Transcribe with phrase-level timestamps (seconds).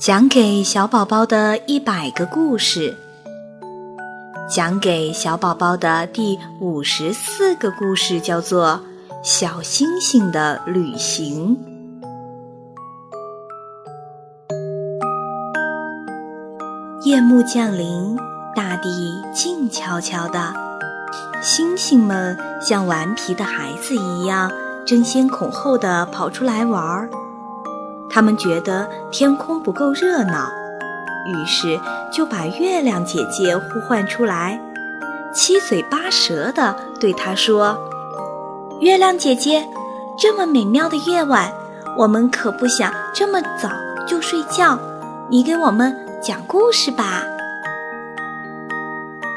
[0.00, 2.96] 讲给小宝宝的一百个故事，
[4.48, 8.80] 讲给小宝宝的第五十四个故事叫做
[9.22, 11.54] 《小星星的旅行》。
[17.04, 18.16] 夜幕降临，
[18.56, 20.54] 大地静悄悄的，
[21.42, 24.50] 星星们像顽皮的孩子一样，
[24.86, 27.10] 争先恐后的跑出来玩儿。
[28.10, 30.50] 他们觉得天空不够热闹，
[31.26, 31.78] 于是
[32.12, 34.60] 就把月亮姐姐呼唤出来，
[35.32, 37.78] 七嘴八舌地对她说
[38.80, 39.66] ：“月亮姐姐，
[40.18, 41.52] 这么美妙的夜晚，
[41.96, 43.70] 我们可不想这么早
[44.06, 44.78] 就睡觉，
[45.28, 47.22] 你给我们讲故事吧。”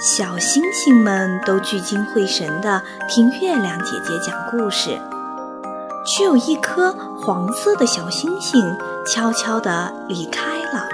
[0.00, 4.98] 小星星们都聚精会神地听月亮姐姐讲故事。
[6.04, 10.88] 只有一颗黄色的小星星悄悄地离开了，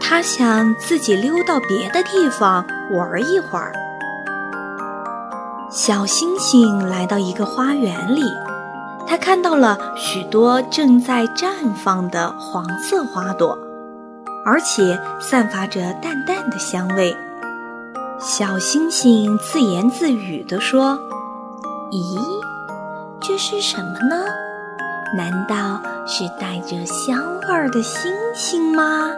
[0.00, 3.72] 它想自己溜到别的地方玩一会儿。
[5.70, 8.22] 小星星来到一个花园里，
[9.06, 13.56] 它看到了许多正在绽放的黄色花朵，
[14.44, 17.16] 而且散发着淡淡的香味。
[18.20, 20.98] 小星星自言自语地说
[21.90, 22.18] ：“咦？”
[23.24, 24.24] 这是什么呢？
[25.16, 29.10] 难道是带着香味儿的星星吗？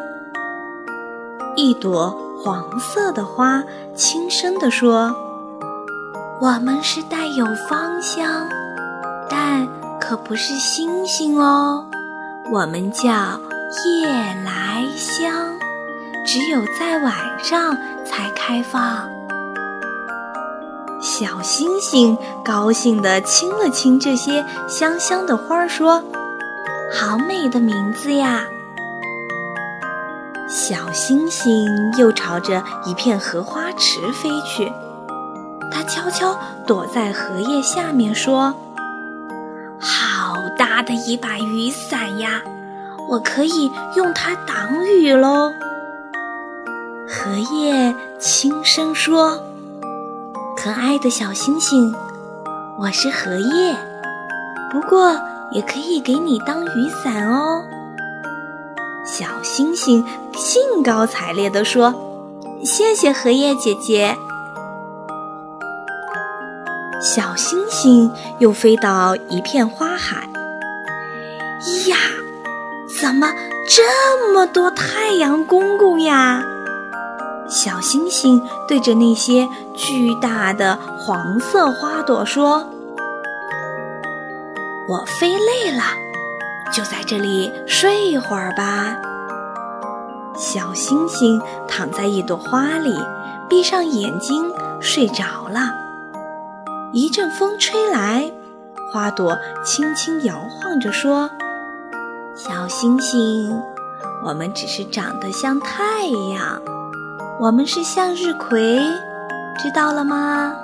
[1.56, 2.10] 一朵
[2.42, 5.14] 黄色的花轻声地说
[6.38, 8.46] ：“我们是带有芳香，
[9.30, 9.66] 但
[9.98, 11.86] 可不是星星哦。
[12.52, 13.10] 我们叫
[13.86, 14.06] 夜
[14.44, 15.32] 来香，
[16.26, 19.08] 只有在晚上才开放。”
[21.00, 26.02] 小星星高兴地亲了亲这些香香的花，说
[26.90, 28.46] ：“好美的名字呀！”
[30.48, 34.72] 小星星又朝着一片荷花池飞去，
[35.70, 38.54] 它悄悄躲在荷叶下面，说
[39.78, 42.40] ：“好大的一把雨伞呀，
[43.10, 45.52] 我可以用它挡雨喽。”
[47.06, 49.38] 荷叶轻声说。
[50.64, 51.94] 可爱的小星星，
[52.78, 53.76] 我是荷叶，
[54.72, 55.14] 不过
[55.50, 57.62] 也可以给你当雨伞哦。
[59.04, 60.02] 小星星
[60.34, 61.94] 兴高采烈地说
[62.64, 64.16] ：“谢谢荷叶姐姐。”
[66.98, 70.26] 小星星又飞到一片花海，
[71.90, 71.96] 呀，
[72.98, 73.30] 怎么
[73.68, 76.42] 这么多太阳公公呀？
[77.54, 82.68] 小星星对着那些巨大的黄色花朵说
[84.90, 85.84] ：“我飞累了，
[86.72, 88.96] 就在这里睡一会儿吧。”
[90.36, 92.92] 小星星躺在一朵花里，
[93.48, 94.50] 闭上眼睛
[94.80, 95.70] 睡着了。
[96.92, 98.32] 一阵风吹来，
[98.92, 101.30] 花朵轻轻摇晃着说
[102.34, 103.62] ：“小星星，
[104.24, 106.60] 我们只是长得像太阳。”
[107.40, 108.78] 我们是向日葵，
[109.58, 110.54] 知道了吗？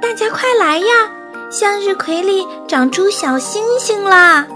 [0.00, 0.86] 大家快来呀！
[1.50, 4.46] 向日葵里长出小星星啦！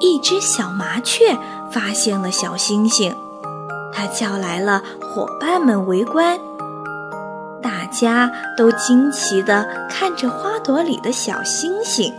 [0.00, 1.36] 一只小麻雀
[1.70, 3.14] 发现了小星星，
[3.92, 6.38] 它叫来了伙伴们围观。
[7.62, 12.12] 大家都惊奇地看着花朵里的小星星，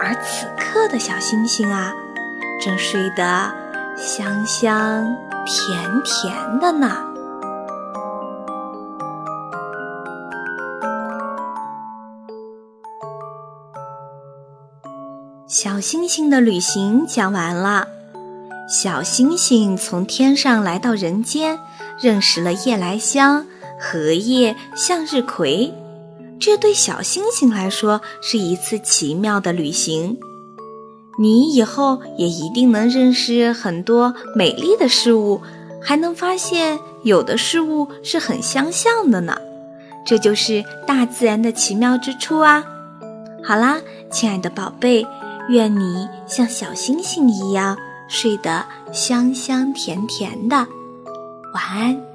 [0.00, 1.92] 而此刻的小星星啊，
[2.62, 3.63] 正睡得。
[3.96, 5.16] 香香
[5.46, 6.96] 甜甜的呢。
[15.46, 17.86] 小星星的旅行讲完了。
[18.68, 21.60] 小星星从天上来到人间，
[22.00, 23.46] 认识了夜来香、
[23.78, 25.72] 荷叶、向日葵。
[26.40, 30.18] 这对小星星来说是一次奇妙的旅行。
[31.18, 35.40] 你以后也一定能认识很多美丽的事物，
[35.80, 39.36] 还能发现有的事物是很相像的呢。
[40.04, 42.64] 这就是大自然的奇妙之处啊！
[43.42, 43.80] 好啦，
[44.10, 45.06] 亲爱的宝贝，
[45.48, 47.76] 愿你像小星星一样
[48.08, 50.56] 睡得香香甜甜的，
[51.54, 52.13] 晚安。